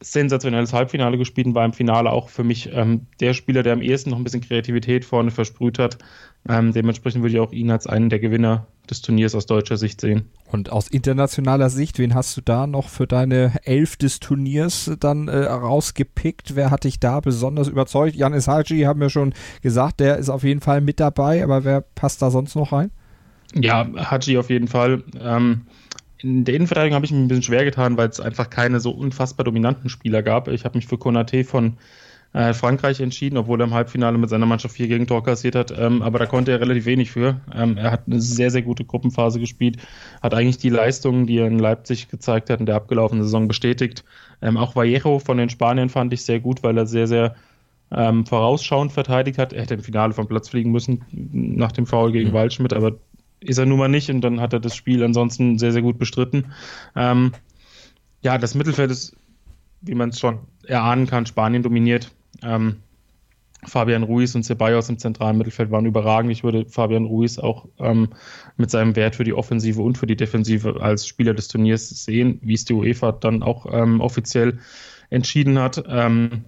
[0.00, 3.80] sensationelles Halbfinale gespielt und war im Finale auch für mich ähm, der Spieler, der am
[3.80, 5.98] ehesten noch ein bisschen Kreativität vorne versprüht hat.
[6.48, 10.00] Ähm, dementsprechend würde ich auch ihn als einen der Gewinner des Turniers aus deutscher Sicht
[10.00, 10.26] sehen.
[10.52, 15.28] Und aus internationaler Sicht, wen hast du da noch für deine Elf des Turniers dann
[15.28, 16.54] äh, rausgepickt?
[16.54, 18.14] Wer hat dich da besonders überzeugt?
[18.14, 21.80] Janis Haji haben wir schon gesagt, der ist auf jeden Fall mit dabei, aber wer
[21.80, 22.90] passt da sonst noch rein?
[23.54, 25.02] Ja, Haji auf jeden Fall.
[25.18, 25.62] Ähm,
[26.18, 28.90] in der Innenverteidigung habe ich mich ein bisschen schwer getan, weil es einfach keine so
[28.90, 30.48] unfassbar dominanten Spieler gab.
[30.48, 31.76] Ich habe mich für Konate von
[32.32, 35.72] äh, Frankreich entschieden, obwohl er im Halbfinale mit seiner Mannschaft vier Gegentor kassiert hat.
[35.76, 37.40] Ähm, aber da konnte er relativ wenig für.
[37.54, 39.78] Ähm, er hat eine sehr, sehr gute Gruppenphase gespielt,
[40.22, 44.04] hat eigentlich die Leistungen, die er in Leipzig gezeigt hat, in der abgelaufenen Saison bestätigt.
[44.42, 47.36] Ähm, auch Vallejo von den Spaniern fand ich sehr gut, weil er sehr, sehr
[47.90, 49.52] ähm, vorausschauend verteidigt hat.
[49.52, 52.34] Er hätte im Finale vom Platz fliegen müssen nach dem Foul gegen mhm.
[52.34, 52.96] Waldschmidt, aber
[53.40, 55.98] ist er nun mal nicht und dann hat er das Spiel ansonsten sehr, sehr gut
[55.98, 56.52] bestritten.
[56.94, 57.32] Ähm,
[58.22, 59.16] ja, das Mittelfeld ist,
[59.82, 62.12] wie man es schon erahnen kann, Spanien dominiert.
[62.42, 62.76] Ähm,
[63.64, 66.30] Fabian Ruiz und Ceballos im zentralen Mittelfeld waren überragend.
[66.30, 68.10] Ich würde Fabian Ruiz auch ähm,
[68.56, 72.38] mit seinem Wert für die Offensive und für die Defensive als Spieler des Turniers sehen,
[72.42, 74.58] wie es die UEFA dann auch ähm, offiziell
[75.10, 75.82] entschieden hat.
[75.88, 76.44] Ähm,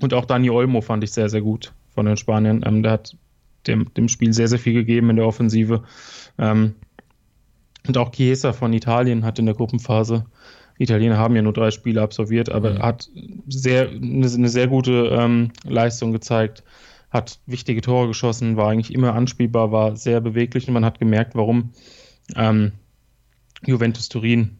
[0.00, 2.64] und auch Dani Olmo fand ich sehr, sehr gut von den Spaniern.
[2.66, 3.16] Ähm, der hat
[3.66, 5.82] dem, dem Spiel sehr, sehr viel gegeben in der Offensive.
[6.38, 6.74] Ähm,
[7.86, 10.24] und auch Chiesa von Italien hat in der Gruppenphase
[10.78, 12.78] Italiener haben ja nur drei Spiele absolviert, aber mhm.
[12.82, 13.08] hat
[13.48, 16.62] sehr, eine, eine sehr gute ähm, Leistung gezeigt,
[17.10, 21.34] hat wichtige Tore geschossen, war eigentlich immer anspielbar, war sehr beweglich und man hat gemerkt,
[21.34, 21.70] warum
[22.36, 22.72] ähm,
[23.64, 24.58] Juventus Turin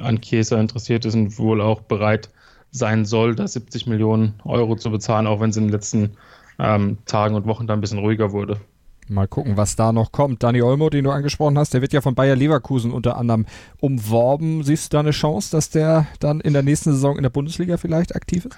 [0.00, 2.30] an Chiesa interessiert ist und wohl auch bereit
[2.70, 6.16] sein soll, da 70 Millionen Euro zu bezahlen, auch wenn es in den letzten
[6.58, 8.58] ähm, Tagen und Wochen da ein bisschen ruhiger wurde.
[9.08, 10.42] Mal gucken, was da noch kommt.
[10.42, 13.44] Dani Olmo, den du angesprochen hast, der wird ja von Bayer Leverkusen unter anderem
[13.80, 14.62] umworben.
[14.62, 17.76] Siehst du da eine Chance, dass der dann in der nächsten Saison in der Bundesliga
[17.76, 18.56] vielleicht aktiv ist?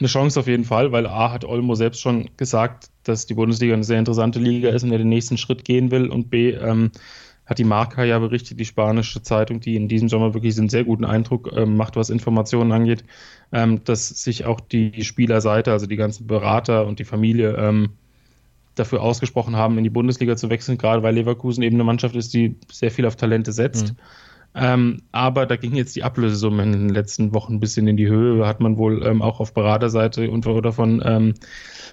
[0.00, 3.74] Eine Chance auf jeden Fall, weil A hat Olmo selbst schon gesagt, dass die Bundesliga
[3.74, 6.08] eine sehr interessante Liga ist und er den nächsten Schritt gehen will.
[6.08, 6.90] Und B ähm,
[7.46, 10.84] hat die Marca ja berichtet, die spanische Zeitung, die in diesem Sommer wirklich einen sehr
[10.84, 13.04] guten Eindruck ähm, macht, was Informationen angeht,
[13.52, 17.90] ähm, dass sich auch die Spielerseite, also die ganzen Berater und die Familie ähm,
[18.74, 22.34] dafür ausgesprochen haben, in die Bundesliga zu wechseln, gerade weil Leverkusen eben eine Mannschaft ist,
[22.34, 23.92] die sehr viel auf Talente setzt.
[23.92, 23.96] Mhm.
[24.56, 28.06] Ähm, aber da ging jetzt die Ablösesumme in den letzten Wochen ein bisschen in die
[28.06, 28.46] Höhe.
[28.46, 31.34] Hat man wohl ähm, auch auf Beraterseite und oder von ähm,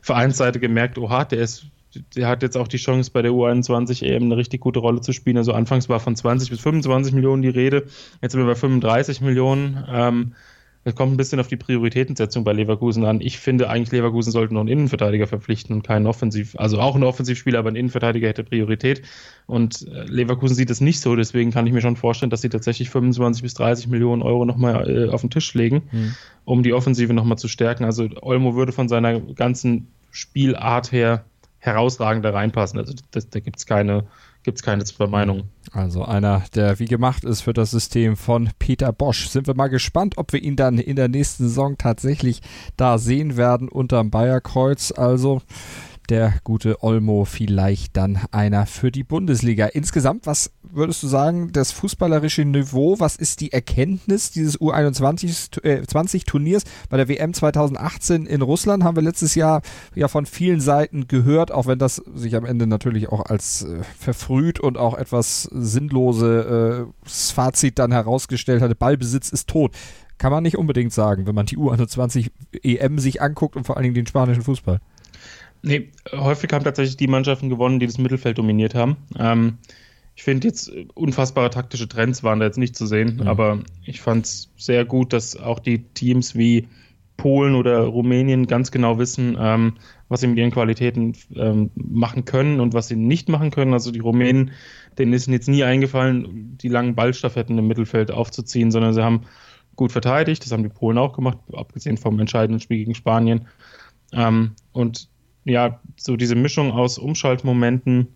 [0.03, 1.65] Vereinsseite gemerkt, oha, der ist,
[2.15, 5.13] der hat jetzt auch die Chance bei der U21 eben eine richtig gute Rolle zu
[5.13, 5.37] spielen.
[5.37, 7.87] Also anfangs war von 20 bis 25 Millionen die Rede,
[8.21, 9.83] jetzt sind wir bei 35 Millionen.
[9.89, 10.33] Ähm,
[10.83, 13.21] es kommt ein bisschen auf die Prioritätensetzung bei Leverkusen an.
[13.21, 17.03] Ich finde eigentlich, Leverkusen sollte noch einen Innenverteidiger verpflichten und keinen Offensiv, also auch einen
[17.03, 19.03] Offensivspieler, aber ein Innenverteidiger hätte Priorität.
[19.45, 22.49] Und äh, Leverkusen sieht es nicht so, deswegen kann ich mir schon vorstellen, dass sie
[22.49, 26.15] tatsächlich 25 bis 30 Millionen Euro nochmal äh, auf den Tisch legen, mhm.
[26.45, 27.83] um die Offensive nochmal zu stärken.
[27.83, 31.25] Also Olmo würde von seiner ganzen Spielart her
[31.61, 32.79] herausragend reinpassen.
[32.79, 34.05] Also das, da gibt es keine,
[34.43, 35.49] gibt es keine zwei Meinungen.
[35.71, 39.29] Also einer, der wie gemacht ist für das System von Peter Bosch.
[39.29, 42.41] Sind wir mal gespannt, ob wir ihn dann in der nächsten Saison tatsächlich
[42.77, 44.91] da sehen werden unterm Bayerkreuz.
[44.91, 45.41] Also
[46.09, 49.67] der gute Olmo vielleicht dann einer für die Bundesliga.
[49.67, 56.63] Insgesamt, was würdest du sagen, das fußballerische Niveau, was ist die Erkenntnis dieses U21-Turniers?
[56.63, 59.61] Äh, Bei der WM 2018 in Russland haben wir letztes Jahr
[59.95, 63.81] ja von vielen Seiten gehört, auch wenn das sich am Ende natürlich auch als äh,
[63.97, 69.75] verfrüht und auch etwas sinnloses äh, Fazit dann herausgestellt hatte, Ballbesitz ist tot.
[70.17, 72.29] Kann man nicht unbedingt sagen, wenn man die U21
[72.61, 74.79] EM sich anguckt und vor allen Dingen den spanischen Fußball.
[75.63, 78.97] Nee, häufig haben tatsächlich die Mannschaften gewonnen, die das Mittelfeld dominiert haben.
[79.17, 79.57] Ähm,
[80.15, 83.27] ich finde jetzt unfassbare taktische Trends waren da jetzt nicht zu sehen, mhm.
[83.27, 86.67] aber ich fand es sehr gut, dass auch die Teams wie
[87.21, 89.75] Polen oder Rumänien ganz genau wissen, ähm,
[90.09, 93.73] was sie mit ihren Qualitäten ähm, machen können und was sie nicht machen können.
[93.73, 94.51] Also die Rumänen,
[94.97, 99.21] denen ist jetzt nie eingefallen, die langen Ballstaffetten im Mittelfeld aufzuziehen, sondern sie haben
[99.75, 100.43] gut verteidigt.
[100.43, 103.47] Das haben die Polen auch gemacht, abgesehen vom entscheidenden Spiel gegen Spanien.
[104.13, 105.10] Ähm, und
[105.45, 108.07] ja, so diese Mischung aus Umschaltmomenten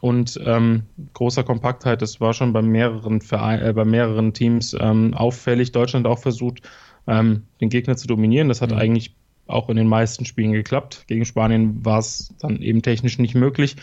[0.00, 0.82] und ähm,
[1.14, 5.72] großer Kompaktheit, das war schon bei mehreren, Verein, äh, bei mehreren Teams ähm, auffällig.
[5.72, 6.62] Deutschland auch versucht,
[7.06, 8.48] ähm, den Gegner zu dominieren.
[8.48, 8.78] Das hat mhm.
[8.78, 9.14] eigentlich
[9.46, 11.04] auch in den meisten Spielen geklappt.
[11.06, 13.76] Gegen Spanien war es dann eben technisch nicht möglich.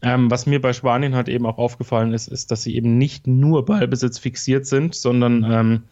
[0.00, 3.28] Ähm, was mir bei Spanien halt eben auch aufgefallen ist, ist, dass sie eben nicht
[3.28, 5.82] nur Ballbesitz fixiert sind, sondern ähm,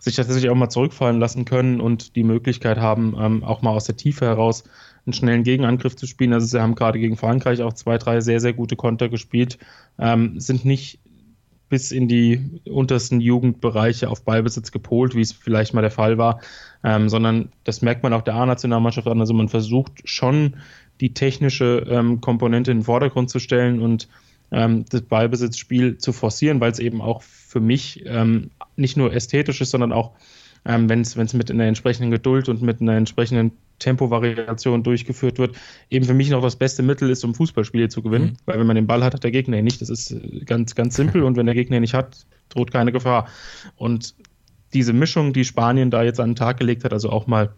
[0.00, 3.84] sich tatsächlich auch mal zurückfallen lassen können und die Möglichkeit haben, ähm, auch mal aus
[3.84, 4.64] der Tiefe heraus
[5.06, 6.32] einen schnellen Gegenangriff zu spielen.
[6.32, 9.58] Also sie haben gerade gegen Frankreich auch zwei, drei sehr, sehr gute Konter gespielt,
[9.98, 11.00] ähm, sind nicht
[11.68, 16.40] bis in die untersten Jugendbereiche auf Ballbesitz gepolt, wie es vielleicht mal der Fall war,
[16.84, 19.20] ähm, sondern das merkt man auch der A-Nationalmannschaft an.
[19.20, 20.56] Also man versucht schon
[21.00, 24.08] die technische ähm, Komponente in den Vordergrund zu stellen und
[24.50, 29.62] ähm, das Ballbesitzspiel zu forcieren, weil es eben auch für mich ähm, nicht nur ästhetisch
[29.62, 30.12] ist, sondern auch
[30.64, 35.56] ähm, wenn es mit einer entsprechenden Geduld und mit einer entsprechenden Tempovariation durchgeführt wird,
[35.90, 38.26] eben für mich noch das beste Mittel ist, um Fußballspiele zu gewinnen.
[38.26, 38.36] Mhm.
[38.46, 39.80] Weil wenn man den Ball hat, hat der Gegner ihn nicht.
[39.80, 41.22] Das ist äh, ganz, ganz simpel.
[41.24, 43.28] Und wenn der Gegner ihn nicht hat, droht keine Gefahr.
[43.76, 44.14] Und
[44.72, 47.52] diese Mischung, die Spanien da jetzt an den Tag gelegt hat, also auch mal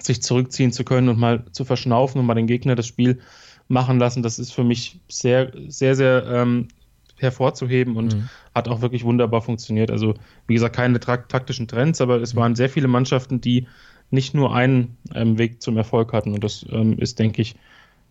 [0.00, 3.20] sich zurückziehen zu können und mal zu verschnaufen und mal den Gegner das Spiel
[3.66, 6.68] machen lassen, das ist für mich sehr, sehr, sehr ähm,
[7.16, 8.28] hervorzuheben und mhm.
[8.54, 9.90] hat auch wirklich wunderbar funktioniert.
[9.90, 10.14] Also,
[10.46, 12.38] wie gesagt, keine taktischen Trends, aber es mhm.
[12.38, 13.66] waren sehr viele Mannschaften, die
[14.10, 16.32] nicht nur einen ähm, Weg zum Erfolg hatten.
[16.34, 17.56] Und das ähm, ist, denke ich,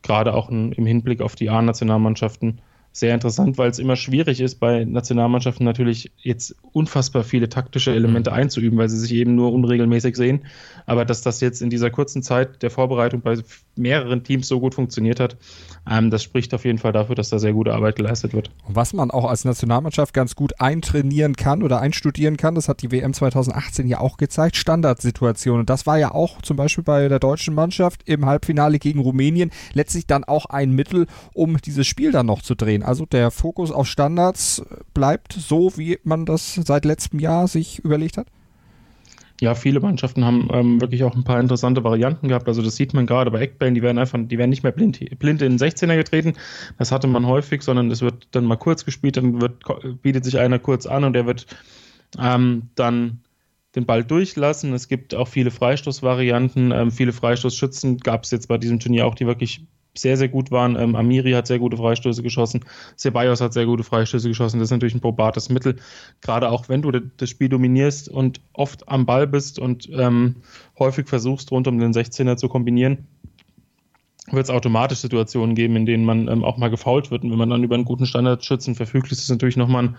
[0.03, 2.61] gerade auch ein, im Hinblick auf die A-Nationalmannschaften
[2.99, 8.31] sehr interessant, weil es immer schwierig ist, bei Nationalmannschaften natürlich jetzt unfassbar viele taktische Elemente
[8.31, 8.37] mhm.
[8.37, 10.45] einzuüben, weil sie sich eben nur unregelmäßig sehen.
[10.87, 13.37] Aber dass das jetzt in dieser kurzen Zeit der Vorbereitung bei
[13.75, 15.37] mehreren Teams so gut funktioniert hat,
[15.87, 18.49] ähm, das spricht auf jeden Fall dafür, dass da sehr gute Arbeit geleistet wird.
[18.67, 22.81] Und was man auch als Nationalmannschaft ganz gut eintrainieren kann oder einstudieren kann, das hat
[22.81, 25.59] die WM 2018 ja auch gezeigt, Standardsituationen.
[25.59, 29.51] Und das war ja auch zum Beispiel bei der deutschen Mannschaft im Halbfinale gegen Rumänien
[29.73, 31.05] letztlich dann auch ein Mittel,
[31.35, 32.86] um dieses Spiel dann noch zu drehen.
[32.87, 38.15] Also der Fokus auf Standards bleibt so, wie man das seit letztem Jahr sich überlegt
[38.15, 38.27] hat?
[39.41, 42.47] Ja, viele Mannschaften haben ähm, wirklich auch ein paar interessante Varianten gehabt.
[42.47, 44.99] Also das sieht man gerade bei Eckbällen, die werden einfach, die werden nicht mehr blind,
[45.19, 46.33] blind in den 16er getreten.
[46.77, 49.63] Das hatte man häufig, sondern es wird dann mal kurz gespielt, dann wird,
[50.01, 51.45] bietet sich einer kurz an und der wird
[52.17, 53.19] ähm, dann
[53.75, 54.73] den Ball durchlassen.
[54.73, 59.13] Es gibt auch viele Freistoßvarianten, ähm, viele Freistoßschützen gab es jetzt bei diesem Turnier auch,
[59.13, 59.67] die wirklich
[59.99, 60.75] sehr, sehr gut waren.
[60.75, 62.61] Ähm, Amiri hat sehr gute Freistöße geschossen.
[62.97, 64.59] Ceballos hat sehr gute Freistöße geschossen.
[64.59, 65.77] Das ist natürlich ein probates Mittel.
[66.21, 70.37] Gerade auch wenn du das Spiel dominierst und oft am Ball bist und ähm,
[70.79, 73.07] häufig versuchst, rund um den 16er zu kombinieren,
[74.31, 77.23] wird es automatisch Situationen geben, in denen man ähm, auch mal gefault wird.
[77.23, 79.95] Und wenn man dann über einen guten Standardschützen verfügt, ist das natürlich nochmal ein,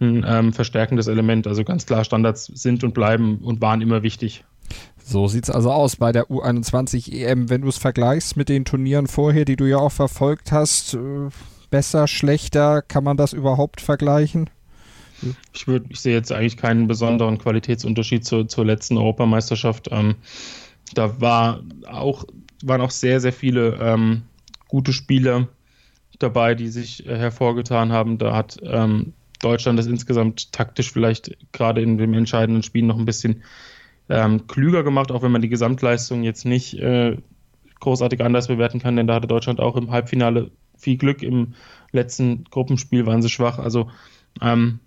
[0.00, 1.46] ein ähm, verstärkendes Element.
[1.46, 4.44] Also ganz klar, Standards sind und bleiben und waren immer wichtig.
[5.08, 7.48] So sieht's also aus bei der U21 EM.
[7.48, 11.30] Wenn du es vergleichst mit den Turnieren vorher, die du ja auch verfolgt hast, äh,
[11.70, 14.50] besser, schlechter, kann man das überhaupt vergleichen?
[15.54, 19.88] Ich, würd, ich sehe jetzt eigentlich keinen besonderen Qualitätsunterschied zur, zur letzten Europameisterschaft.
[19.90, 20.16] Ähm,
[20.92, 22.26] da war auch,
[22.62, 24.24] waren auch sehr, sehr viele ähm,
[24.68, 25.48] gute Spieler
[26.18, 28.18] dabei, die sich äh, hervorgetan haben.
[28.18, 33.06] Da hat ähm, Deutschland das insgesamt taktisch vielleicht gerade in dem entscheidenden Spiel noch ein
[33.06, 33.42] bisschen
[34.08, 37.16] ähm, klüger gemacht, auch wenn man die Gesamtleistung jetzt nicht äh,
[37.80, 41.22] großartig anders bewerten kann, denn da hatte Deutschland auch im Halbfinale viel Glück.
[41.22, 41.54] Im
[41.92, 43.58] letzten Gruppenspiel waren sie schwach.
[43.58, 43.90] Also
[44.40, 44.80] ähm,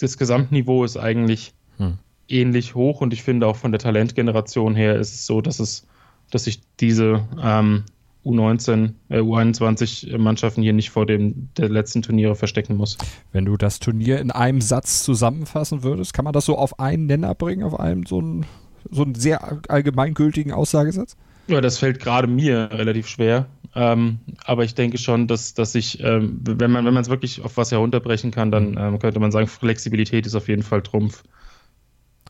[0.00, 1.98] das Gesamtniveau ist eigentlich hm.
[2.28, 5.86] ähnlich hoch und ich finde auch von der Talentgeneration her ist es so, dass es,
[6.30, 7.84] dass sich diese ähm,
[8.24, 12.98] U19, äh, U21 Mannschaften hier nicht vor dem der letzten Turniere verstecken muss.
[13.32, 17.06] Wenn du das Turnier in einem Satz zusammenfassen würdest, kann man das so auf einen
[17.06, 18.46] Nenner bringen, auf einem so einen,
[18.90, 21.16] so einen sehr allgemeingültigen Aussagesatz?
[21.48, 23.46] Ja, das fällt gerade mir relativ schwer.
[23.74, 27.56] Ähm, aber ich denke schon, dass, dass ich, ähm, wenn man wenn es wirklich auf
[27.56, 31.22] was herunterbrechen kann, dann ähm, könnte man sagen, Flexibilität ist auf jeden Fall Trumpf.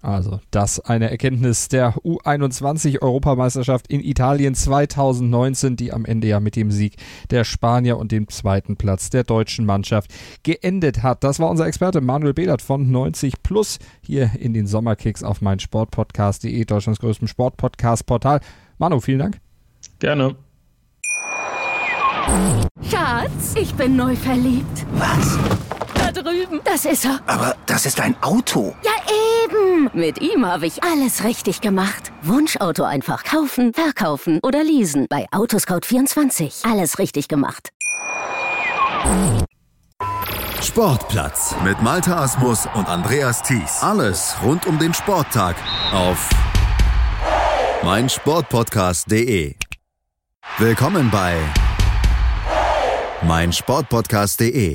[0.03, 6.71] Also, das eine Erkenntnis der U21-Europameisterschaft in Italien 2019, die am Ende ja mit dem
[6.71, 6.97] Sieg
[7.31, 10.11] der Spanier und dem zweiten Platz der deutschen Mannschaft
[10.43, 11.23] geendet hat.
[11.23, 15.61] Das war unser Experte Manuel Behlert von 90 Plus hier in den Sommerkicks auf mein
[15.61, 18.41] Sportpodcast.de, Deutschlands größtem Sportpodcast-Portal.
[18.79, 19.39] Manu, vielen Dank.
[19.99, 20.35] Gerne.
[22.83, 24.87] Schatz, ich bin neu verliebt.
[24.95, 25.39] Was?
[26.12, 26.61] Da drüben.
[26.64, 27.20] Das ist er.
[27.27, 28.75] Aber das ist ein Auto.
[28.83, 28.90] Ja,
[29.44, 29.90] eben.
[29.92, 32.11] Mit ihm habe ich alles richtig gemacht.
[32.23, 35.07] Wunschauto einfach kaufen, verkaufen oder leasen.
[35.09, 36.68] Bei Autoscout24.
[36.68, 37.70] Alles richtig gemacht.
[40.61, 43.79] Sportplatz mit Malta Asmus und Andreas Thies.
[43.81, 45.57] Alles rund um den Sporttag
[45.92, 46.29] auf
[47.85, 49.55] meinsportpodcast.de.
[50.59, 51.37] Willkommen bei
[53.23, 54.75] meinsportpodcast.de.